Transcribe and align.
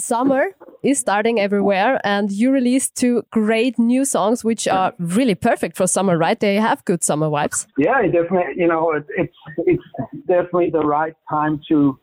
summer 0.00 0.46
is 0.82 0.98
starting 0.98 1.38
everywhere, 1.38 2.00
and 2.04 2.30
you 2.32 2.50
released 2.50 2.96
two 2.96 3.22
great 3.30 3.78
new 3.78 4.04
songs, 4.04 4.42
which 4.42 4.66
are 4.66 4.94
really 4.98 5.34
perfect 5.34 5.76
for 5.76 5.86
summer, 5.86 6.16
right? 6.16 6.40
They 6.40 6.56
have 6.56 6.84
good 6.84 7.04
summer 7.04 7.28
vibes. 7.28 7.66
Yeah, 7.76 8.02
definitely. 8.02 8.54
You 8.56 8.68
know, 8.68 8.92
it, 8.92 9.04
it's 9.16 9.36
it's 9.58 9.82
definitely 10.26 10.70
the 10.70 10.80
right 10.80 11.14
time 11.28 11.60
to 11.68 11.98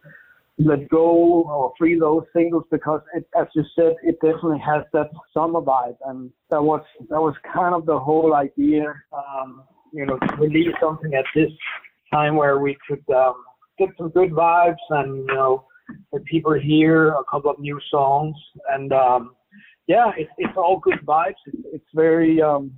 let 0.59 0.89
go 0.89 1.43
or 1.43 1.73
free 1.77 1.99
those 1.99 2.23
singles 2.35 2.63
because, 2.71 3.01
it, 3.13 3.27
as 3.39 3.47
you 3.53 3.63
said, 3.75 3.93
it 4.03 4.15
definitely 4.21 4.59
has 4.59 4.83
that 4.93 5.09
summer 5.33 5.61
vibe, 5.61 5.97
and 6.05 6.31
that 6.49 6.61
was 6.61 6.81
that 7.09 7.21
was 7.21 7.35
kind 7.53 7.75
of 7.75 7.85
the 7.85 7.99
whole 7.99 8.33
idea. 8.35 8.93
Um, 9.13 9.63
you 9.93 10.05
know, 10.05 10.17
to 10.17 10.35
release 10.35 10.73
something 10.81 11.13
at 11.13 11.25
this 11.33 11.49
time 12.13 12.35
where 12.35 12.59
we 12.59 12.77
could 12.87 13.03
um, 13.15 13.35
get 13.77 13.89
some 13.97 14.09
good 14.09 14.31
vibes 14.31 14.75
and 14.89 15.17
you 15.17 15.35
know 15.35 15.65
that 16.11 16.23
people 16.25 16.53
hear 16.53 17.09
a 17.09 17.23
couple 17.29 17.49
of 17.51 17.59
new 17.59 17.79
songs 17.89 18.35
and 18.69 18.91
um, 18.93 19.31
yeah, 19.87 20.11
it, 20.17 20.27
it's 20.37 20.57
all 20.57 20.79
good 20.79 20.99
vibes. 21.05 21.35
It's, 21.45 21.57
it's 21.73 21.85
very 21.93 22.41
um, 22.41 22.71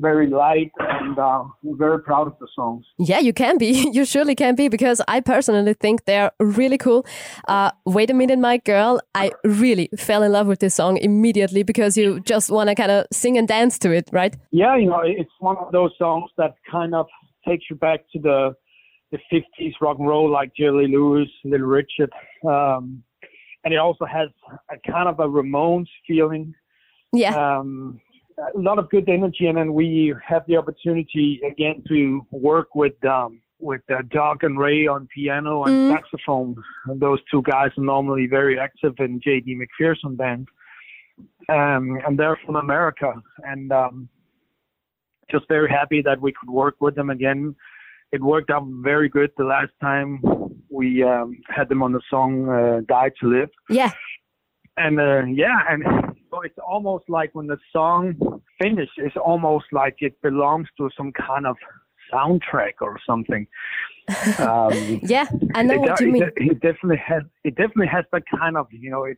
very 0.00 0.28
light 0.28 0.72
and 0.78 1.18
uh, 1.18 1.44
we're 1.62 1.76
very 1.76 2.00
proud 2.02 2.26
of 2.26 2.34
the 2.40 2.48
songs. 2.54 2.84
Yeah, 2.98 3.18
you 3.18 3.32
can 3.32 3.58
be. 3.58 3.88
You 3.92 4.04
surely 4.06 4.34
can 4.34 4.54
be 4.54 4.68
because 4.68 5.02
I 5.06 5.20
personally 5.20 5.74
think 5.74 6.06
they're 6.06 6.30
really 6.40 6.78
cool. 6.78 7.04
Uh, 7.46 7.70
Wait 7.84 8.10
a 8.10 8.14
minute, 8.14 8.38
my 8.38 8.56
girl. 8.56 9.00
I 9.14 9.32
really 9.44 9.90
fell 9.98 10.22
in 10.22 10.32
love 10.32 10.46
with 10.46 10.60
this 10.60 10.74
song 10.74 10.96
immediately 10.96 11.62
because 11.62 11.96
you 11.96 12.20
just 12.20 12.50
want 12.50 12.68
to 12.70 12.74
kind 12.74 12.90
of 12.90 13.06
sing 13.12 13.36
and 13.36 13.46
dance 13.46 13.78
to 13.80 13.92
it, 13.92 14.08
right? 14.12 14.34
Yeah, 14.50 14.76
you 14.76 14.86
know, 14.86 15.02
it's 15.04 15.30
one 15.40 15.56
of 15.58 15.72
those 15.72 15.92
songs 15.98 16.30
that 16.38 16.54
kind 16.70 16.94
of 16.94 17.06
takes 17.46 17.64
you 17.68 17.76
back 17.76 18.00
to 18.12 18.18
the 18.18 18.54
the 19.12 19.18
50s 19.32 19.74
rock 19.80 19.98
and 19.98 20.08
roll 20.08 20.28
like 20.28 20.52
Jerry 20.56 20.88
Lewis, 20.88 21.28
Little 21.44 21.66
Richard. 21.66 22.10
Um, 22.44 23.04
and 23.64 23.72
it 23.72 23.76
also 23.76 24.04
has 24.06 24.28
a 24.70 24.90
kind 24.90 25.08
of 25.08 25.20
a 25.20 25.28
Ramones 25.28 25.86
feeling. 26.06 26.52
Yeah. 27.12 27.34
Um, 27.36 28.00
a 28.38 28.58
lot 28.58 28.78
of 28.78 28.88
good 28.90 29.08
energy, 29.08 29.46
and 29.46 29.58
then 29.58 29.74
we 29.74 30.14
have 30.26 30.42
the 30.48 30.56
opportunity 30.56 31.40
again 31.46 31.84
to 31.88 32.26
work 32.30 32.74
with 32.74 32.94
um, 33.04 33.40
with 33.60 33.82
uh, 33.90 34.02
Doug 34.10 34.42
and 34.42 34.58
Ray 34.58 34.86
on 34.86 35.06
piano 35.14 35.64
and 35.64 35.74
mm. 35.74 35.94
saxophone. 35.94 36.56
And 36.86 36.98
those 36.98 37.20
two 37.30 37.42
guys 37.42 37.70
are 37.76 37.84
normally 37.84 38.26
very 38.26 38.58
active 38.58 38.94
in 38.98 39.20
J.D. 39.22 39.56
McPherson 39.56 40.16
band, 40.16 40.48
um, 41.48 42.00
and 42.06 42.18
they're 42.18 42.38
from 42.44 42.56
America. 42.56 43.12
And 43.44 43.70
um, 43.70 44.08
just 45.30 45.46
very 45.48 45.70
happy 45.70 46.02
that 46.02 46.20
we 46.20 46.32
could 46.32 46.50
work 46.50 46.76
with 46.80 46.94
them 46.94 47.10
again. 47.10 47.54
It 48.12 48.20
worked 48.20 48.50
out 48.50 48.64
very 48.66 49.08
good 49.08 49.30
the 49.36 49.44
last 49.44 49.72
time 49.80 50.20
we 50.70 51.02
um, 51.02 51.38
had 51.48 51.68
them 51.68 51.82
on 51.82 51.92
the 51.92 52.00
song 52.10 52.48
uh, 52.48 52.80
"Die 52.86 53.10
to 53.20 53.26
Live." 53.26 53.50
Yeah. 53.70 53.92
And 54.76 54.98
uh, 55.00 55.24
yeah, 55.26 55.58
and 55.68 55.84
so 56.30 56.40
it's 56.42 56.58
almost 56.66 57.04
like 57.08 57.34
when 57.34 57.46
the 57.46 57.58
song 57.72 58.14
finishes, 58.60 58.90
it's 58.96 59.16
almost 59.16 59.66
like 59.72 59.96
it 60.00 60.20
belongs 60.22 60.66
to 60.78 60.88
some 60.96 61.12
kind 61.12 61.46
of 61.46 61.56
soundtrack 62.12 62.74
or 62.80 62.98
something. 63.06 63.46
Um, 64.40 64.98
yeah, 65.04 65.26
I 65.54 65.62
know 65.62 65.74
it, 65.74 65.80
what 65.80 66.00
you 66.00 66.08
mean. 66.08 66.24
It, 66.24 66.32
it 66.36 66.60
definitely 66.60 67.00
has. 67.06 67.22
It 67.44 67.54
definitely 67.54 67.86
has 67.86 68.04
that 68.12 68.24
kind 68.36 68.56
of 68.56 68.66
you 68.72 68.90
know. 68.90 69.04
It, 69.04 69.16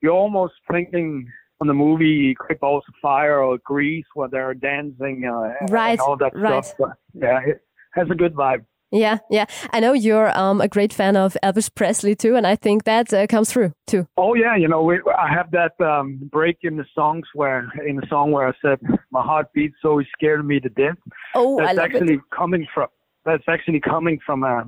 you're 0.00 0.12
almost 0.12 0.54
thinking 0.70 1.26
on 1.60 1.66
the 1.66 1.74
movie 1.74 2.32
Great 2.34 2.60
Balls 2.60 2.84
of 2.88 2.94
Fire 3.02 3.42
or 3.42 3.58
Grease 3.64 4.06
where 4.14 4.28
they're 4.28 4.54
dancing 4.54 5.24
uh, 5.24 5.66
right, 5.70 5.90
and 5.90 6.00
all 6.00 6.16
that 6.18 6.36
right. 6.36 6.64
stuff. 6.64 6.76
But 6.78 6.90
yeah, 7.14 7.40
it 7.40 7.62
has 7.94 8.08
a 8.10 8.14
good 8.14 8.34
vibe. 8.34 8.64
Yeah, 8.92 9.18
yeah. 9.30 9.46
I 9.70 9.80
know 9.80 9.94
you're 9.94 10.36
um, 10.38 10.60
a 10.60 10.68
great 10.68 10.92
fan 10.92 11.16
of 11.16 11.34
Elvis 11.42 11.74
Presley 11.74 12.14
too, 12.14 12.36
and 12.36 12.46
I 12.46 12.56
think 12.56 12.84
that 12.84 13.12
uh, 13.12 13.26
comes 13.26 13.50
through 13.50 13.72
too. 13.86 14.06
Oh 14.18 14.34
yeah, 14.34 14.54
you 14.54 14.68
know, 14.68 14.82
we, 14.82 15.00
I 15.18 15.32
have 15.32 15.50
that 15.52 15.80
um, 15.80 16.20
break 16.30 16.58
in 16.62 16.76
the 16.76 16.84
songs 16.94 17.24
where 17.32 17.72
in 17.86 17.96
the 17.96 18.06
song 18.10 18.32
where 18.32 18.46
I 18.46 18.52
said 18.60 18.78
my 19.10 19.22
heart 19.22 19.46
beats 19.54 19.76
so 19.80 19.96
he 19.96 20.06
scared 20.12 20.46
me 20.46 20.60
to 20.60 20.68
death. 20.68 20.96
Oh, 21.34 21.56
that's 21.56 21.70
I 21.70 21.72
love 21.72 21.84
actually 21.86 22.14
it. 22.14 22.20
coming 22.36 22.66
from 22.74 22.88
that's 23.24 23.44
actually 23.48 23.80
coming 23.80 24.18
from 24.26 24.42
a 24.42 24.64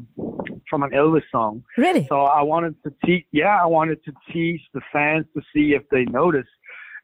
from 0.70 0.82
an 0.82 0.90
Elvis 0.90 1.22
song. 1.30 1.62
Really? 1.76 2.06
So 2.08 2.22
I 2.22 2.42
wanted 2.42 2.76
to 2.84 2.94
tease, 3.04 3.24
yeah, 3.32 3.58
I 3.62 3.66
wanted 3.66 4.02
to 4.04 4.12
tease 4.32 4.60
the 4.72 4.80
fans 4.92 5.26
to 5.36 5.42
see 5.52 5.74
if 5.74 5.82
they 5.90 6.04
notice 6.04 6.46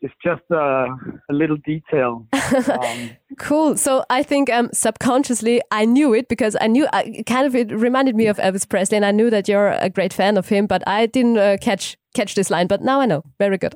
it's 0.02 0.14
just 0.22 0.42
a, 0.50 0.86
a 1.30 1.32
little 1.32 1.56
detail. 1.64 2.26
Um, 2.50 3.10
cool. 3.38 3.76
So 3.76 4.04
I 4.10 4.24
think 4.24 4.50
um, 4.50 4.70
subconsciously 4.72 5.60
I 5.70 5.84
knew 5.84 6.12
it 6.12 6.28
because 6.28 6.56
I 6.60 6.66
knew 6.66 6.88
I, 6.92 7.22
kind 7.26 7.46
of 7.46 7.54
it 7.54 7.70
reminded 7.70 8.16
me 8.16 8.26
of 8.26 8.38
Elvis 8.38 8.68
Presley, 8.68 8.96
and 8.96 9.06
I 9.06 9.12
knew 9.12 9.30
that 9.30 9.48
you're 9.48 9.68
a 9.68 9.88
great 9.88 10.12
fan 10.12 10.36
of 10.36 10.48
him, 10.48 10.66
but 10.66 10.82
I 10.86 11.06
didn't 11.06 11.38
uh, 11.38 11.56
catch 11.60 11.96
catch 12.14 12.34
this 12.34 12.50
line. 12.50 12.66
But 12.66 12.82
now 12.82 13.00
I 13.00 13.06
know. 13.06 13.22
Very 13.38 13.56
good. 13.56 13.74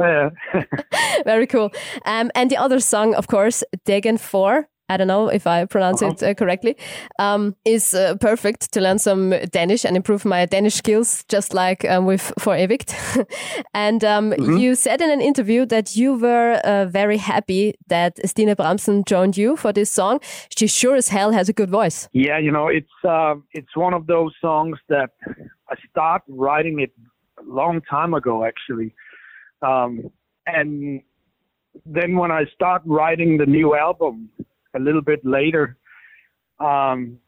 Yeah. 0.00 0.30
Very 1.24 1.46
cool. 1.46 1.70
Um, 2.06 2.30
and 2.34 2.50
the 2.50 2.56
other 2.56 2.80
song, 2.80 3.14
of 3.14 3.28
course, 3.28 3.62
Dagen 3.84 4.18
Før. 4.18 4.64
I 4.88 4.96
don't 4.96 5.06
know 5.06 5.28
if 5.28 5.46
I 5.46 5.66
pronounce 5.66 6.04
uh 6.04 6.08
-huh. 6.08 6.22
it 6.22 6.22
uh, 6.22 6.34
correctly, 6.34 6.76
um, 7.18 7.54
is 7.64 7.94
uh, 7.94 8.16
perfect 8.20 8.72
to 8.72 8.80
learn 8.80 8.98
some 8.98 9.38
Danish 9.52 9.86
and 9.86 9.96
improve 9.96 10.28
my 10.28 10.46
Danish 10.46 10.74
skills, 10.74 11.24
just 11.32 11.54
like 11.54 11.88
um, 11.96 12.06
with 12.06 12.32
For 12.40 12.54
Evigt. 12.56 12.94
and 13.86 14.04
um, 14.04 14.24
mm 14.24 14.32
-hmm. 14.32 14.58
you 14.60 14.74
said 14.74 15.00
in 15.00 15.10
an 15.10 15.20
interview 15.20 15.66
that 15.66 15.96
you 15.96 16.18
were 16.20 16.60
uh, 16.64 16.90
very 16.92 17.18
happy 17.18 17.72
that 17.88 18.12
Stine 18.24 18.54
Bramsen 18.54 19.02
joined 19.10 19.36
you 19.36 19.56
for 19.56 19.72
this 19.72 19.94
song. 19.94 20.20
She 20.58 20.68
sure 20.68 20.96
as 20.96 21.08
hell 21.08 21.32
has 21.32 21.48
a 21.48 21.52
good 21.52 21.70
voice. 21.70 22.08
Yeah, 22.12 22.42
you 22.42 22.52
know, 22.52 22.68
it's 22.68 22.96
uh, 23.04 23.34
it's 23.50 23.76
one 23.76 23.96
of 23.96 24.06
those 24.06 24.34
songs 24.40 24.78
that 24.88 25.10
I 25.72 25.76
started 25.90 26.34
writing 26.34 26.80
it 26.80 26.92
a 27.36 27.42
long 27.44 27.80
time 27.82 28.16
ago, 28.16 28.44
actually. 28.44 28.94
Um, 29.60 30.10
and 30.46 31.02
then 31.84 32.16
when 32.16 32.30
I 32.30 32.44
start 32.54 32.82
writing 32.84 33.38
the 33.38 33.46
new 33.46 33.74
album, 33.74 34.30
a 34.76 34.78
little 34.78 35.02
bit 35.02 35.24
later, 35.24 35.76
um, 36.60 37.18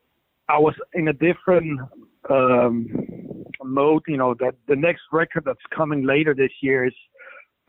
I 0.48 0.58
was 0.58 0.74
in 0.94 1.08
a 1.08 1.12
different 1.12 1.80
um, 2.28 3.44
mode. 3.62 4.02
You 4.08 4.16
know, 4.16 4.34
that 4.40 4.54
the 4.68 4.76
next 4.76 5.02
record 5.12 5.44
that's 5.46 5.58
coming 5.74 6.06
later 6.06 6.34
this 6.34 6.52
year 6.60 6.86
is 6.86 6.94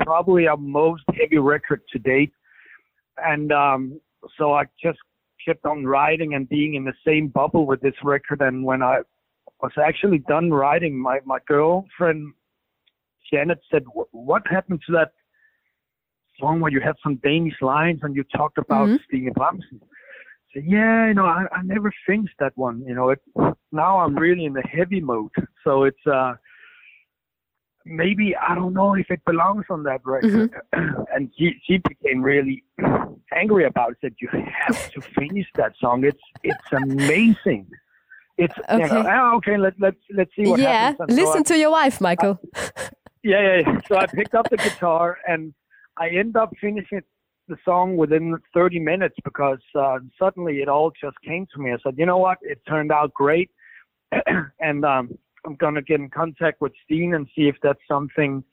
probably 0.04 0.48
our 0.48 0.58
most 0.58 1.04
heavy 1.14 1.38
record 1.38 1.82
to 1.94 2.00
date. 2.00 2.34
And 3.18 3.52
um, 3.52 4.02
so 4.38 4.54
I 4.54 4.64
just 4.82 5.00
kept 5.46 5.66
on 5.66 5.86
writing 5.86 6.34
and 6.34 6.48
being 6.50 6.76
in 6.76 6.84
the 6.84 6.94
same 7.06 7.28
bubble 7.28 7.66
with 7.66 7.82
this 7.82 7.94
record. 8.03 8.42
And 8.42 8.64
when 8.64 8.82
I 8.82 9.02
was 9.62 9.72
actually 9.84 10.20
done 10.20 10.52
writing, 10.52 10.98
my, 10.98 11.20
my 11.26 11.40
girlfriend, 11.48 12.34
Jeanette, 13.32 13.59
said, 13.72 13.84
What 14.12 14.44
happened 14.50 14.82
to 14.88 14.94
that 14.94 15.12
song 16.41 16.59
where 16.59 16.72
you 16.72 16.81
had 16.81 16.96
some 17.02 17.16
Danish 17.18 17.62
lines 17.62 18.00
and 18.03 18.16
you 18.16 18.24
talked 18.35 18.57
about 18.57 18.90
mm-hmm. 18.90 19.03
Stine 19.07 19.34
Bramsen. 19.34 19.79
So 20.53 20.59
yeah, 20.66 21.07
you 21.07 21.13
know, 21.13 21.25
I, 21.25 21.46
I 21.53 21.62
never 21.63 21.94
finished 22.06 22.35
that 22.40 22.52
one. 22.56 22.84
You 22.85 22.96
know, 22.96 23.12
it, 23.12 23.22
now 23.72 24.00
I'm 24.00 24.16
really 24.16 24.44
in 24.46 24.53
the 24.53 24.63
heavy 24.63 25.00
mode. 25.00 25.31
So 25.63 25.84
it's 25.84 26.06
uh 26.06 26.34
maybe 27.85 28.35
I 28.35 28.53
don't 28.56 28.74
know 28.74 28.96
if 28.96 29.09
it 29.09 29.22
belongs 29.25 29.66
on 29.69 29.84
that 29.84 30.02
record. 30.03 30.52
Mm-hmm. 30.52 31.02
and 31.16 31.31
she 31.38 31.53
she 31.66 31.78
became 31.78 32.22
really 32.22 32.63
angry 33.34 33.66
about 33.66 33.91
it. 33.91 33.97
Said 34.02 34.16
you 34.19 34.28
have 34.68 34.91
to 34.91 35.02
finish 35.19 35.47
that 35.56 35.73
song. 35.79 36.03
It's 36.03 36.25
it's 36.44 36.72
amazing. 36.73 37.68
It's 38.38 38.58
okay. 38.69 38.84
You 38.84 38.90
know, 38.90 39.06
oh, 39.09 39.35
okay. 39.38 39.58
Let 39.58 39.73
let's 39.79 40.03
let's 40.13 40.31
see 40.35 40.47
what 40.47 40.59
yeah, 40.59 40.90
happens. 40.90 41.09
Yeah, 41.09 41.23
listen 41.23 41.46
so 41.46 41.53
I, 41.53 41.56
to 41.56 41.59
your 41.59 41.72
wife, 41.72 42.02
Michael. 42.02 42.40
yeah, 43.23 43.59
yeah. 43.59 43.79
So 43.88 43.97
I 43.97 44.06
picked 44.19 44.35
up 44.35 44.50
the 44.50 44.58
guitar 44.58 45.18
and 45.28 45.53
I 46.01 46.09
end 46.09 46.35
up 46.35 46.51
finishing 46.59 47.01
the 47.47 47.57
song 47.63 47.95
within 47.95 48.35
30 48.56 48.79
minutes 48.79 49.13
because 49.23 49.59
uh, 49.75 50.00
suddenly 50.17 50.62
it 50.62 50.67
all 50.67 50.91
just 51.00 51.16
came 51.23 51.45
to 51.53 51.62
me. 51.62 51.72
I 51.72 51.78
said, 51.84 51.94
you 51.95 52.07
know 52.07 52.17
what? 52.17 52.39
It 52.41 52.59
turned 52.67 52.91
out 52.91 53.13
great. 53.13 53.51
and 54.59 54.84
um, 54.84 55.16
I'm 55.45 55.56
going 55.56 55.75
to 55.75 55.84
get 55.84 56.00
in 56.00 56.09
contact 56.09 56.59
with 56.59 56.72
Stine 56.85 57.13
and 57.13 57.28
see 57.35 57.47
if 57.47 57.56
that's 57.61 57.79
something 57.88 58.44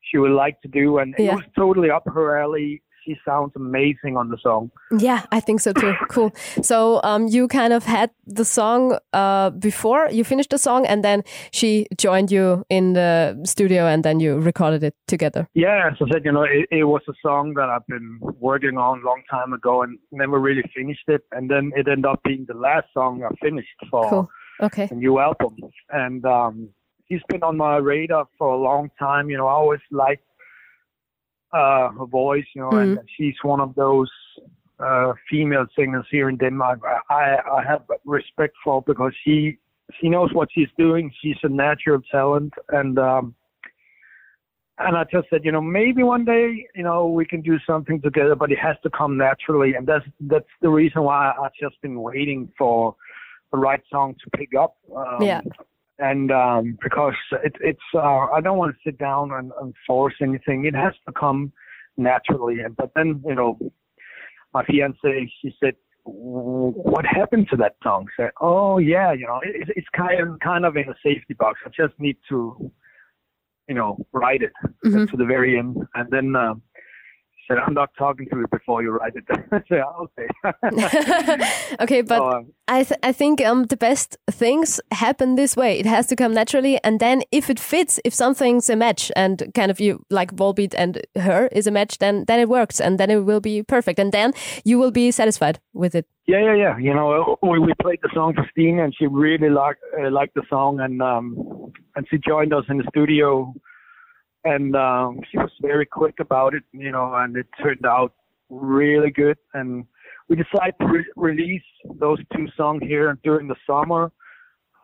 she 0.00 0.18
would 0.18 0.32
like 0.32 0.60
to 0.62 0.68
do. 0.68 0.98
And 0.98 1.14
yeah. 1.16 1.26
it 1.26 1.34
was 1.36 1.44
totally 1.56 1.90
up 1.90 2.02
her 2.12 2.36
alley 2.36 2.82
she 3.04 3.16
sounds 3.24 3.52
amazing 3.56 4.16
on 4.16 4.28
the 4.28 4.36
song. 4.42 4.70
Yeah, 4.98 5.24
I 5.30 5.40
think 5.40 5.60
so 5.60 5.72
too. 5.72 5.94
cool. 6.08 6.32
So 6.62 7.00
um, 7.02 7.26
you 7.26 7.48
kind 7.48 7.72
of 7.72 7.84
had 7.84 8.10
the 8.26 8.44
song 8.44 8.98
uh, 9.12 9.50
before 9.50 10.08
you 10.10 10.24
finished 10.24 10.50
the 10.50 10.58
song, 10.58 10.86
and 10.86 11.04
then 11.04 11.22
she 11.52 11.86
joined 11.98 12.30
you 12.30 12.64
in 12.68 12.92
the 12.92 13.40
studio, 13.44 13.86
and 13.86 14.04
then 14.04 14.20
you 14.20 14.38
recorded 14.38 14.82
it 14.82 14.94
together. 15.06 15.48
Yeah, 15.54 15.90
as 15.90 15.98
I 16.00 16.12
said, 16.12 16.24
you 16.24 16.32
know, 16.32 16.42
it, 16.42 16.66
it 16.70 16.84
was 16.84 17.02
a 17.08 17.14
song 17.22 17.54
that 17.54 17.68
I've 17.68 17.86
been 17.86 18.18
working 18.38 18.76
on 18.78 19.00
a 19.00 19.04
long 19.04 19.22
time 19.30 19.52
ago, 19.52 19.82
and 19.82 19.98
never 20.10 20.38
really 20.38 20.64
finished 20.74 21.08
it. 21.08 21.22
And 21.32 21.50
then 21.50 21.72
it 21.76 21.88
ended 21.88 22.06
up 22.06 22.20
being 22.24 22.46
the 22.48 22.54
last 22.54 22.86
song 22.94 23.22
I 23.24 23.34
finished 23.44 23.68
for 23.90 24.08
cool. 24.08 24.30
okay. 24.60 24.88
a 24.90 24.94
new 24.94 25.18
album. 25.18 25.56
And 25.90 26.24
um, 26.24 26.68
he's 27.06 27.22
been 27.28 27.42
on 27.42 27.56
my 27.56 27.76
radar 27.76 28.26
for 28.38 28.48
a 28.48 28.56
long 28.56 28.90
time. 28.98 29.30
You 29.30 29.36
know, 29.38 29.46
I 29.46 29.52
always 29.52 29.80
liked 29.90 30.24
uh, 31.52 31.90
her 31.90 32.06
voice, 32.06 32.44
you 32.54 32.62
know, 32.62 32.70
mm-hmm. 32.70 32.98
and 32.98 33.08
she's 33.16 33.34
one 33.42 33.60
of 33.60 33.74
those 33.74 34.10
uh, 34.78 35.12
female 35.30 35.66
singers 35.76 36.06
here 36.10 36.28
in 36.28 36.36
Denmark. 36.36 36.80
I, 37.10 37.36
I 37.58 37.62
have 37.66 37.82
respect 38.04 38.54
for 38.64 38.82
because 38.82 39.12
she 39.24 39.58
she 40.00 40.08
knows 40.08 40.32
what 40.32 40.48
she's 40.52 40.68
doing. 40.78 41.12
She's 41.20 41.36
a 41.42 41.48
natural 41.48 42.00
talent, 42.10 42.52
and 42.70 42.98
um, 42.98 43.34
and 44.78 44.96
I 44.96 45.04
just 45.04 45.28
said, 45.30 45.44
you 45.44 45.52
know, 45.52 45.60
maybe 45.60 46.02
one 46.02 46.24
day, 46.24 46.66
you 46.74 46.82
know, 46.82 47.06
we 47.06 47.24
can 47.26 47.42
do 47.42 47.58
something 47.66 48.00
together, 48.00 48.34
but 48.34 48.50
it 48.50 48.58
has 48.58 48.76
to 48.82 48.90
come 48.90 49.16
naturally, 49.16 49.74
and 49.74 49.86
that's 49.86 50.04
that's 50.20 50.52
the 50.60 50.70
reason 50.70 51.02
why 51.02 51.32
I've 51.40 51.54
just 51.60 51.80
been 51.82 52.00
waiting 52.00 52.50
for 52.56 52.96
the 53.52 53.58
right 53.58 53.82
song 53.90 54.14
to 54.24 54.38
pick 54.38 54.50
up. 54.58 54.76
Um, 54.96 55.22
yeah. 55.22 55.40
And 55.98 56.32
um, 56.32 56.78
because 56.82 57.14
it, 57.44 57.54
it's, 57.60 57.80
uh, 57.94 58.26
I 58.32 58.40
don't 58.42 58.58
want 58.58 58.74
to 58.74 58.78
sit 58.84 58.98
down 58.98 59.30
and, 59.32 59.52
and 59.60 59.74
force 59.86 60.14
anything. 60.20 60.64
It 60.64 60.74
has 60.74 60.94
to 61.06 61.12
come 61.12 61.52
naturally. 61.96 62.60
And 62.60 62.74
but 62.76 62.90
then, 62.96 63.22
you 63.26 63.34
know, 63.34 63.58
my 64.54 64.64
fiance, 64.64 65.30
she 65.40 65.54
said, 65.62 65.74
what 66.04 67.04
happened 67.04 67.46
to 67.50 67.56
that 67.58 67.76
song? 67.82 68.06
Said, 68.16 68.30
oh 68.40 68.78
yeah, 68.78 69.12
you 69.12 69.26
know, 69.26 69.40
it, 69.44 69.68
it's 69.76 69.86
kind 69.96 70.20
of 70.20 70.40
kind 70.40 70.64
of 70.64 70.76
in 70.76 70.88
a 70.88 70.94
safety 71.04 71.34
box. 71.34 71.60
I 71.64 71.68
just 71.68 71.98
need 72.00 72.16
to 72.28 72.72
you 73.68 73.74
know, 73.74 73.96
write 74.12 74.42
it 74.42 74.52
mm-hmm. 74.84 75.06
to 75.06 75.16
the 75.16 75.24
very 75.24 75.58
end. 75.58 75.76
And 75.94 76.10
then 76.10 76.36
uh, 76.36 76.54
said, 77.48 77.58
I'm 77.58 77.74
not 77.74 77.90
talking 77.98 78.26
to 78.30 78.36
you 78.36 78.46
before 78.50 78.82
you 78.82 78.90
write 78.90 79.14
it. 79.14 79.24
yeah, 79.70 79.84
okay. 80.04 81.44
okay, 81.80 82.02
but 82.02 82.20
um, 82.20 82.52
I, 82.68 82.84
th- 82.84 83.00
I 83.02 83.12
think 83.12 83.40
um, 83.40 83.64
the 83.64 83.76
best 83.76 84.16
things 84.30 84.80
happen 84.90 85.34
this 85.34 85.56
way. 85.56 85.78
It 85.78 85.86
has 85.86 86.06
to 86.08 86.16
come 86.16 86.34
naturally. 86.34 86.82
And 86.84 87.00
then 87.00 87.22
if 87.30 87.50
it 87.50 87.58
fits, 87.58 88.00
if 88.04 88.14
something's 88.14 88.68
a 88.70 88.76
match 88.76 89.10
and 89.16 89.50
kind 89.54 89.70
of 89.70 89.80
you 89.80 90.04
like 90.10 90.34
Volbeat 90.34 90.74
and 90.76 91.02
her 91.16 91.48
is 91.52 91.66
a 91.66 91.70
match, 91.70 91.98
then, 91.98 92.24
then 92.26 92.40
it 92.40 92.48
works 92.48 92.80
and 92.80 92.98
then 92.98 93.10
it 93.10 93.24
will 93.24 93.40
be 93.40 93.62
perfect. 93.62 93.98
And 93.98 94.12
then 94.12 94.32
you 94.64 94.78
will 94.78 94.90
be 94.90 95.10
satisfied 95.10 95.60
with 95.72 95.94
it. 95.94 96.06
Yeah, 96.26 96.42
yeah, 96.44 96.54
yeah. 96.54 96.78
You 96.78 96.94
know, 96.94 97.38
we, 97.42 97.58
we 97.58 97.74
played 97.80 97.98
the 98.02 98.10
song 98.14 98.34
for 98.34 98.48
Stine 98.52 98.78
and 98.78 98.94
she 98.96 99.06
really 99.06 99.50
liked, 99.50 99.82
uh, 99.98 100.10
liked 100.10 100.34
the 100.34 100.42
song 100.48 100.80
and, 100.80 101.02
um, 101.02 101.72
and 101.96 102.06
she 102.08 102.18
joined 102.18 102.54
us 102.54 102.64
in 102.68 102.78
the 102.78 102.84
studio 102.90 103.52
and 104.44 104.74
um, 104.76 105.20
she 105.30 105.38
was 105.38 105.50
very 105.60 105.86
quick 105.86 106.16
about 106.20 106.54
it, 106.54 106.64
you 106.72 106.90
know, 106.90 107.14
and 107.14 107.36
it 107.36 107.46
turned 107.62 107.86
out 107.86 108.14
really 108.50 109.10
good. 109.10 109.38
And 109.54 109.84
we 110.28 110.36
decided 110.36 110.74
to 110.80 110.86
re- 110.86 111.12
release 111.16 111.62
those 111.98 112.18
two 112.34 112.46
songs 112.56 112.82
here 112.84 113.18
during 113.22 113.48
the 113.48 113.56
summer. 113.66 114.10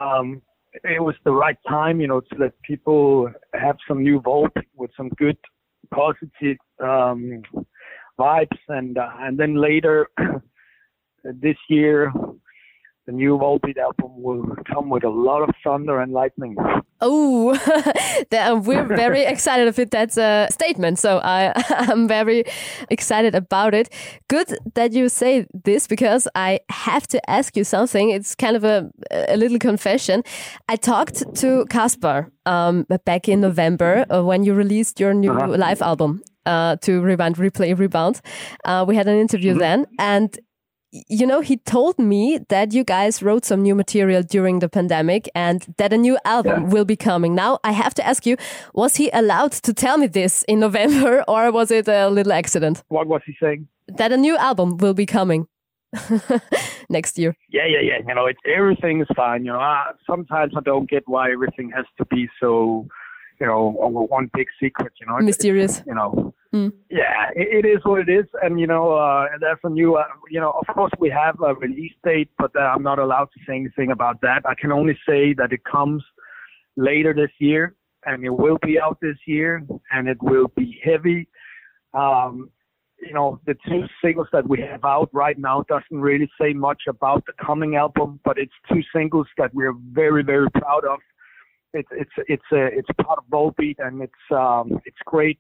Um, 0.01 0.43
it 0.85 1.03
was 1.03 1.15
the 1.25 1.33
right 1.33 1.57
time, 1.69 2.01
you 2.01 2.07
know, 2.07 2.21
to 2.21 2.39
let 2.39 2.61
people 2.63 3.33
have 3.55 3.77
some 3.87 4.03
new 4.03 4.21
Volt 4.21 4.53
with 4.77 4.91
some 4.97 5.09
good, 5.17 5.37
positive 5.93 6.59
um, 6.83 7.43
vibes, 8.19 8.59
and 8.69 8.99
uh, 8.99 9.11
and 9.21 9.39
then 9.39 9.61
later 9.61 10.09
this 11.25 11.57
year 11.69 12.13
the 13.09 13.15
new 13.15 13.39
Volbeat 13.39 13.79
album 13.79 14.23
will 14.23 14.45
come 14.71 14.91
with 14.91 15.03
a 15.03 15.09
lot 15.09 15.41
of 15.41 15.49
thunder 15.65 15.99
and 15.99 16.13
lightning. 16.13 16.55
Oh, 17.01 17.59
we're 18.67 18.85
very 18.85 19.25
excited 19.35 19.67
of 19.67 19.79
it. 19.79 19.91
That's 19.91 20.19
a 20.19 20.47
statement. 20.51 20.99
So 20.99 21.19
I, 21.25 21.55
I'm 21.71 22.07
very 22.07 22.45
excited 22.91 23.35
about 23.35 23.73
it. 23.73 23.89
Good 24.29 24.59
that 24.75 24.93
you 24.93 25.09
say 25.09 25.47
this 25.55 25.87
because 25.87 26.29
I 26.35 26.61
have 26.69 27.07
to 27.07 27.31
ask 27.31 27.57
you 27.57 27.65
something. 27.65 28.11
It's 28.11 28.35
kind 28.35 28.57
of 28.57 28.65
a, 28.65 28.91
a 29.11 29.39
little 29.39 29.59
confession. 29.59 30.23
I 30.69 30.77
talked 30.77 31.35
to 31.37 31.65
Kaspar 31.71 32.31
um, 32.45 32.87
back 33.07 33.27
in 33.27 33.41
November 33.41 34.05
uh, 34.11 34.23
when 34.23 34.45
you 34.45 34.53
released 34.53 35.01
your 35.01 35.15
new 35.15 35.33
uh 35.33 35.39
-huh. 35.39 35.69
live 35.69 35.85
album. 35.85 36.21
Uh, 36.47 36.77
to 36.81 37.05
Rewind, 37.05 37.37
Replay, 37.37 37.75
Rebound. 37.75 38.21
Uh, 38.65 38.83
we 38.89 38.97
had 38.97 39.07
an 39.07 39.19
interview 39.19 39.53
mm 39.53 39.61
-hmm. 39.61 39.67
then, 39.67 39.87
and 39.99 40.39
you 40.91 41.27
know, 41.27 41.41
he 41.41 41.59
told 41.59 41.99
me 41.99 42.39
that 42.49 42.73
you 42.73 42.85
guys 42.85 43.23
wrote 43.23 43.45
some 43.45 43.63
new 43.63 43.75
material 43.75 44.23
during 44.23 44.61
the 44.61 44.69
pandemic 44.69 45.29
and 45.35 45.67
that 45.77 45.93
a 45.93 45.99
new 45.99 46.19
album 46.25 46.63
yeah. 46.63 46.69
will 46.69 46.85
be 46.85 46.97
coming. 46.97 47.35
Now, 47.35 47.59
I 47.63 47.73
have 47.73 47.95
to 47.95 48.07
ask 48.07 48.25
you, 48.27 48.37
was 48.75 48.97
he 48.97 49.11
allowed 49.13 49.53
to 49.53 49.75
tell 49.75 49.99
me 49.99 50.07
this 50.07 50.45
in 50.45 50.61
November 50.61 51.25
or 51.29 51.51
was 51.53 51.71
it 51.71 51.89
a 51.89 52.09
little 52.09 52.33
accident? 52.33 52.83
What 52.89 53.07
was 53.07 53.21
he 53.27 53.37
saying? 53.41 53.69
That 53.89 54.13
a 54.13 54.17
new 54.17 54.37
album 54.37 54.79
will 54.79 54.95
be 54.95 55.07
coming. 55.07 55.47
next 56.91 57.19
year. 57.19 57.35
Yeah, 57.49 57.67
yeah, 57.67 57.81
yeah. 57.81 57.99
You 58.07 58.15
know, 58.15 58.27
it, 58.27 58.37
everything 58.45 59.01
is 59.01 59.07
fine. 59.17 59.47
You 59.47 59.53
know, 59.53 59.61
uh, 59.61 59.93
sometimes 60.07 60.53
I 60.55 60.61
don't 60.61 60.89
get 60.89 61.05
why 61.07 61.33
everything 61.33 61.71
has 61.75 61.87
to 61.97 62.05
be 62.07 62.29
so, 62.39 62.87
you 63.41 63.47
know, 63.47 63.71
one 64.11 64.31
big 64.35 64.49
secret. 64.61 64.93
You 65.01 65.07
know, 65.07 65.19
mysterious. 65.21 65.83
you 65.87 65.95
know, 65.95 66.35
Mm. 66.55 66.73
Yeah, 66.91 67.29
it, 67.37 67.65
it 67.65 67.69
is 67.69 67.85
what 67.85 68.01
it 68.01 68.09
is, 68.09 68.25
and 68.43 68.59
you 68.59 68.67
know, 68.67 68.93
uh, 68.93 69.27
that's 69.39 69.61
a 69.65 69.69
new. 69.69 69.97
Uh, 69.97 70.05
you 70.31 70.41
know, 70.41 70.53
of 70.53 70.75
course, 70.75 70.93
we 70.99 71.11
have 71.11 71.37
a 71.43 71.55
release 71.55 71.93
date, 72.05 72.31
but 72.39 72.51
uh, 72.57 72.61
I'm 72.61 72.83
not 72.83 72.99
allowed 72.99 73.29
to 73.35 73.41
say 73.47 73.57
anything 73.57 73.91
about 73.91 74.21
that. 74.23 74.43
I 74.47 74.55
can 74.55 74.73
only 74.73 74.99
say 75.07 75.35
that 75.35 75.53
it 75.53 75.61
comes 75.71 76.03
later 76.77 77.13
this 77.13 77.31
year, 77.39 77.75
and 78.07 78.25
it 78.25 78.31
will 78.31 78.57
be 78.63 78.81
out 78.81 78.99
this 79.03 79.19
year, 79.27 79.63
and 79.93 80.09
it 80.09 80.17
will 80.23 80.51
be 80.57 80.81
heavy. 80.83 81.29
Um, 81.93 82.51
you 83.01 83.13
know, 83.13 83.41
the 83.47 83.55
two 83.69 83.85
singles 84.03 84.29
that 84.33 84.49
we 84.49 84.61
have 84.61 84.85
out 84.85 85.11
right 85.13 85.39
now 85.39 85.65
doesn't 85.69 86.01
really 86.01 86.31
say 86.41 86.55
much 86.55 86.83
about 86.89 87.25
the 87.27 87.33
coming 87.45 87.77
album, 87.77 88.21
but 88.25 88.39
it's 88.39 88.53
two 88.73 88.83
singles 88.95 89.27
that 89.37 89.55
we're 89.55 89.75
very, 89.93 90.25
very 90.25 90.51
proud 90.53 90.85
of. 90.87 90.99
It's 91.75 91.89
it's 91.93 92.11
it's 92.27 92.51
a 92.53 92.67
it's 92.69 92.89
part 93.03 93.19
of 93.19 93.25
Volbeat, 93.31 93.77
and 93.79 94.01
it's 94.01 94.13
um, 94.33 94.81
it's 94.87 94.97
great 95.05 95.39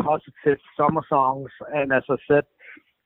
positive 0.00 0.58
summer 0.76 1.02
songs. 1.08 1.50
And 1.72 1.92
as 1.92 2.02
I 2.08 2.16
said, 2.28 2.44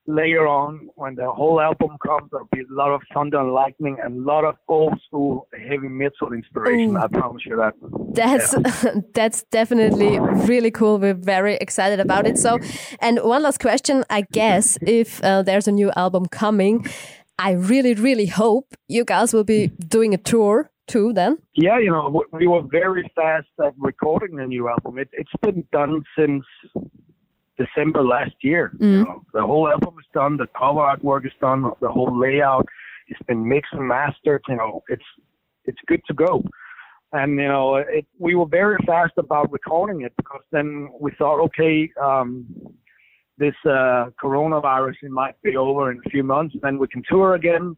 later 0.09 0.47
on, 0.47 0.89
when 0.95 1.15
the 1.15 1.31
whole 1.31 1.61
album 1.61 1.97
comes, 2.05 2.29
there'll 2.31 2.49
be 2.51 2.61
a 2.61 2.73
lot 2.73 2.91
of 2.91 3.01
thunder 3.13 3.39
and 3.39 3.53
lightning 3.53 3.97
and 4.03 4.17
a 4.17 4.21
lot 4.21 4.43
of 4.43 4.55
old 4.67 4.99
school 5.05 5.47
heavy 5.53 5.87
metal 5.87 6.33
inspiration. 6.33 6.95
Ooh. 6.95 6.99
I 6.99 7.07
promise 7.07 7.43
you 7.45 7.55
that. 7.57 7.73
That's 8.13 8.53
yeah. 8.53 9.01
that's 9.13 9.43
definitely 9.51 10.19
really 10.19 10.71
cool. 10.71 10.97
We're 10.99 11.13
very 11.13 11.55
excited 11.55 11.99
about 11.99 12.25
it. 12.25 12.37
So, 12.37 12.59
and 12.99 13.19
one 13.19 13.43
last 13.43 13.59
question, 13.59 14.03
I 14.09 14.21
guess, 14.31 14.77
if 14.81 15.23
uh, 15.23 15.43
there's 15.43 15.67
a 15.67 15.71
new 15.71 15.91
album 15.95 16.25
coming. 16.25 16.85
I 17.41 17.51
really, 17.51 17.93
really 17.93 18.25
hope 18.25 18.75
you 18.89 19.05
guys 19.05 19.31
will 19.31 19.45
be 19.45 19.67
doing 19.87 20.13
a 20.13 20.17
tour 20.17 20.69
too 20.89 21.13
then? 21.13 21.37
Yeah, 21.53 21.79
you 21.79 21.91
know, 21.91 22.23
we 22.31 22.47
were 22.47 22.61
very 22.61 23.09
fast 23.15 23.47
at 23.63 23.73
recording 23.77 24.35
the 24.35 24.45
new 24.45 24.67
album. 24.67 24.97
It, 24.97 25.09
has 25.15 25.25
been 25.41 25.63
done 25.71 26.03
since 26.17 26.43
December 27.57 28.03
last 28.03 28.35
year. 28.41 28.71
Mm. 28.77 28.91
You 28.91 29.03
know, 29.03 29.23
the 29.33 29.41
whole 29.41 29.69
album 29.69 29.95
is 29.99 30.05
done, 30.13 30.37
the 30.37 30.47
cover 30.57 30.79
artwork 30.79 31.25
is 31.25 31.33
done, 31.39 31.63
the 31.81 31.89
whole 31.89 32.17
layout. 32.17 32.65
It's 33.07 33.21
been 33.27 33.47
mixed 33.47 33.73
and 33.73 33.87
mastered. 33.87 34.43
You 34.47 34.55
know, 34.55 34.83
it's 34.87 35.03
it's 35.65 35.79
good 35.87 36.01
to 36.07 36.13
go. 36.13 36.43
And 37.11 37.31
you 37.39 37.47
know, 37.47 37.75
it, 37.77 38.05
we 38.17 38.35
were 38.35 38.45
very 38.45 38.77
fast 38.85 39.13
about 39.17 39.51
recording 39.51 40.01
it 40.01 40.13
because 40.15 40.41
then 40.51 40.89
we 40.99 41.11
thought, 41.17 41.41
okay, 41.45 41.89
um, 42.01 42.45
this 43.37 43.55
uh, 43.65 44.09
coronavirus 44.21 44.95
it 45.01 45.11
might 45.11 45.41
be 45.41 45.57
over 45.57 45.91
in 45.91 46.01
a 46.05 46.09
few 46.09 46.23
months, 46.23 46.53
and 46.53 46.61
then 46.61 46.77
we 46.77 46.87
can 46.87 47.01
tour 47.09 47.33
again, 47.33 47.75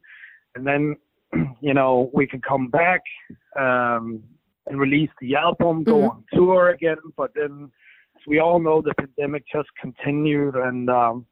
and 0.55 0.67
then 0.67 0.95
you 1.61 1.73
know, 1.73 2.09
we 2.13 2.27
can 2.27 2.41
come 2.41 2.67
back 2.67 3.01
um, 3.59 4.23
and 4.67 4.79
release 4.79 5.09
the 5.21 5.35
album, 5.35 5.83
go 5.83 5.95
mm-hmm. 5.95 6.09
on 6.09 6.23
tour 6.33 6.69
again. 6.69 6.97
But 7.17 7.31
then, 7.35 7.71
as 8.15 8.21
we 8.27 8.39
all 8.39 8.59
know, 8.59 8.81
the 8.81 8.93
pandemic 8.95 9.43
just 9.51 9.69
continued, 9.79 10.55
and 10.55 10.89
um, 10.89 11.25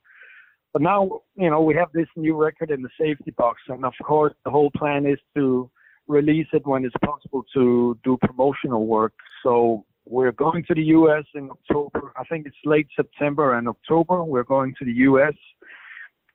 but 0.73 0.81
now 0.81 1.21
you 1.35 1.49
know 1.49 1.61
we 1.61 1.75
have 1.75 1.91
this 1.93 2.07
new 2.15 2.35
record 2.35 2.71
in 2.71 2.81
the 2.81 2.89
safety 2.99 3.31
box, 3.31 3.61
and 3.67 3.85
of 3.85 3.93
course, 4.03 4.33
the 4.45 4.51
whole 4.51 4.71
plan 4.71 5.05
is 5.05 5.19
to 5.35 5.69
release 6.07 6.47
it 6.53 6.65
when 6.65 6.83
it's 6.83 6.95
possible 7.05 7.45
to 7.53 7.97
do 8.03 8.17
promotional 8.21 8.87
work. 8.87 9.13
So 9.43 9.85
we're 10.05 10.31
going 10.31 10.65
to 10.67 10.73
the 10.73 10.83
U.S. 10.83 11.23
in 11.35 11.49
October. 11.51 12.11
I 12.17 12.23
think 12.23 12.47
it's 12.47 12.57
late 12.65 12.87
September 12.95 13.57
and 13.57 13.67
October. 13.67 14.23
We're 14.23 14.43
going 14.43 14.73
to 14.79 14.85
the 14.85 14.93
U.S. 14.93 15.35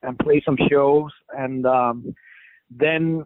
and 0.02 0.18
play 0.18 0.40
some 0.44 0.56
shows, 0.70 1.10
and 1.36 1.66
um, 1.66 2.14
then 2.70 3.24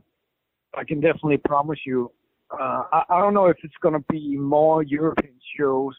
I 0.74 0.84
can 0.84 1.00
definitely 1.00 1.38
promise 1.38 1.80
you. 1.86 2.10
Uh, 2.50 2.82
I, 2.92 3.02
I 3.10 3.20
don't 3.20 3.34
know 3.34 3.46
if 3.46 3.58
it's 3.62 3.74
going 3.82 3.94
to 3.94 4.04
be 4.08 4.36
more 4.36 4.82
European 4.82 5.34
shows 5.58 5.94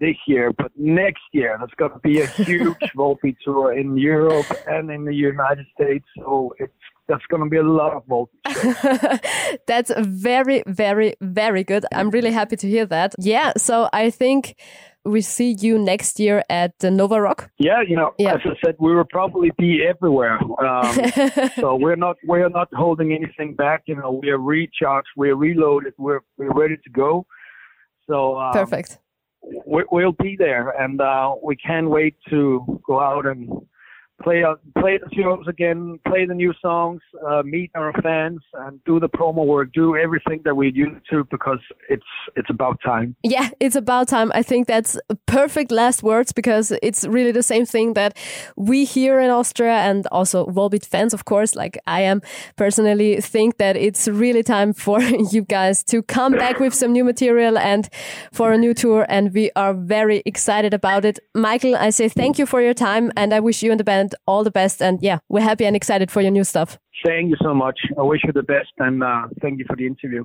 this 0.00 0.16
year, 0.26 0.52
but 0.56 0.72
next 0.76 1.22
year 1.32 1.56
there's 1.58 1.70
going 1.76 1.92
to 1.92 1.98
be 2.00 2.20
a 2.20 2.26
huge 2.26 2.76
Volbeat 2.96 3.36
tour 3.44 3.72
in 3.72 3.96
Europe 3.96 4.46
and 4.66 4.90
in 4.90 5.04
the 5.04 5.14
United 5.14 5.66
States. 5.74 6.04
So 6.18 6.54
it's 6.58 6.72
that's 7.06 7.24
going 7.26 7.42
to 7.42 7.50
be 7.50 7.58
a 7.58 7.62
lot 7.62 7.92
of 7.92 8.06
Volbeat 8.06 9.58
that's 9.66 9.92
very, 9.98 10.62
very, 10.66 11.14
very 11.20 11.62
good. 11.62 11.84
I'm 11.92 12.10
really 12.10 12.32
happy 12.32 12.56
to 12.56 12.68
hear 12.68 12.86
that. 12.86 13.14
Yeah. 13.18 13.52
So 13.58 13.88
I 13.92 14.10
think 14.10 14.56
we 15.04 15.20
see 15.20 15.52
you 15.58 15.78
next 15.78 16.18
year 16.18 16.42
at 16.48 16.78
the 16.78 16.90
Nova 16.90 17.20
Rock? 17.20 17.50
Yeah, 17.58 17.82
you 17.82 17.96
know, 17.96 18.14
yeah. 18.18 18.34
as 18.34 18.40
I 18.44 18.54
said, 18.64 18.76
we 18.78 18.94
will 18.94 19.04
probably 19.04 19.50
be 19.58 19.84
everywhere. 19.86 20.38
Um, 20.62 21.10
so 21.56 21.76
we're 21.76 21.96
not 21.96 22.16
we're 22.24 22.48
not 22.48 22.68
holding 22.72 23.12
anything 23.12 23.54
back. 23.54 23.82
You 23.86 23.96
know, 23.96 24.20
we're 24.22 24.38
recharged, 24.38 25.08
we're 25.16 25.36
reloaded, 25.36 25.94
we're 25.98 26.20
we're 26.36 26.52
ready 26.52 26.76
to 26.76 26.90
go. 26.90 27.26
So 28.08 28.38
um, 28.38 28.52
perfect. 28.52 28.98
We, 29.66 29.84
will 29.90 30.12
be 30.12 30.36
there, 30.38 30.70
and 30.70 31.00
uh, 31.00 31.34
we 31.42 31.56
can't 31.56 31.90
wait 31.90 32.16
to 32.30 32.80
go 32.86 32.98
out 32.98 33.26
and 33.26 33.50
play 34.22 34.42
uh, 34.42 34.54
play 34.78 34.98
the 34.98 35.08
shows 35.14 35.46
again, 35.48 35.98
play 36.06 36.26
the 36.26 36.34
new 36.34 36.52
songs, 36.60 37.00
uh, 37.26 37.42
meet 37.44 37.70
our 37.74 37.92
fans, 38.02 38.40
and 38.54 38.82
do 38.84 39.00
the 39.00 39.08
promo 39.08 39.44
work, 39.46 39.72
do 39.72 39.96
everything 39.96 40.40
that 40.44 40.54
we 40.56 40.72
used 40.72 41.00
to 41.10 41.24
because 41.30 41.58
it's 41.88 42.04
it's 42.36 42.50
about 42.50 42.78
time. 42.84 43.16
Yeah, 43.22 43.50
it's 43.60 43.76
about 43.76 44.08
time. 44.08 44.30
I 44.34 44.42
think 44.42 44.66
that's 44.66 44.98
perfect 45.26 45.70
last 45.70 46.02
words 46.02 46.32
because 46.32 46.72
it's 46.82 47.04
really 47.06 47.32
the 47.32 47.42
same 47.42 47.66
thing 47.66 47.94
that 47.94 48.16
we 48.56 48.84
here 48.84 49.20
in 49.20 49.30
Austria 49.30 49.78
and 49.78 50.06
also 50.08 50.46
Volbeat 50.46 50.86
fans, 50.86 51.14
of 51.14 51.24
course, 51.24 51.54
like 51.54 51.78
I 51.86 52.00
am 52.00 52.22
personally, 52.56 53.20
think 53.20 53.58
that 53.58 53.76
it's 53.76 54.08
really 54.08 54.42
time 54.42 54.72
for 54.72 55.00
you 55.32 55.42
guys 55.42 55.82
to 55.84 56.02
come 56.02 56.32
back 56.32 56.60
with 56.60 56.74
some 56.74 56.92
new 56.92 57.04
material 57.04 57.58
and 57.58 57.88
for 58.32 58.52
a 58.52 58.58
new 58.58 58.74
tour. 58.74 59.06
And 59.08 59.32
we 59.32 59.50
are 59.56 59.74
very 59.74 60.22
excited 60.24 60.74
about 60.74 61.04
it. 61.04 61.18
Michael, 61.34 61.76
I 61.76 61.90
say 61.90 62.08
thank 62.08 62.38
you 62.38 62.46
for 62.46 62.60
your 62.60 62.74
time 62.74 63.12
and 63.16 63.34
I 63.34 63.40
wish 63.40 63.62
you 63.62 63.70
and 63.70 63.80
the 63.80 63.84
band 63.84 64.03
all 64.26 64.44
the 64.44 64.50
best. 64.50 64.82
And 64.82 65.02
yeah, 65.02 65.18
we're 65.28 65.40
happy 65.40 65.64
and 65.64 65.76
excited 65.76 66.10
for 66.10 66.20
your 66.20 66.30
new 66.30 66.44
stuff. 66.44 66.78
Thank 67.04 67.30
you 67.30 67.36
so 67.42 67.54
much. 67.54 67.78
I 67.98 68.02
wish 68.02 68.20
you 68.24 68.32
the 68.32 68.42
best 68.42 68.72
and 68.78 69.02
uh, 69.02 69.28
thank 69.40 69.58
you 69.58 69.64
for 69.66 69.76
the 69.76 69.86
interview. 69.86 70.22